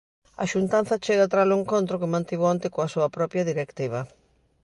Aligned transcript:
A 0.43 0.45
xuntanza 0.51 1.03
chega 1.05 1.31
tras 1.31 1.47
o 1.53 1.57
encontro 1.61 1.99
que 2.01 2.11
mantivo 2.13 2.45
onte 2.53 2.67
coa 2.73 2.91
súa 2.93 3.13
propia 3.17 3.47
directiva. 3.51 3.99